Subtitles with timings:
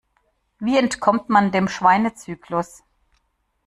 [0.57, 2.81] Wie entkommt man dem Schweinezyklus?